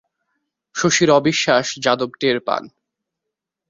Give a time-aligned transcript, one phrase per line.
[0.75, 2.63] শশীর অবিশ্বাস যাদব টের পান।